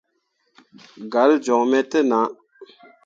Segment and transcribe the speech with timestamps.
[1.11, 2.27] Galle joŋ me te nah.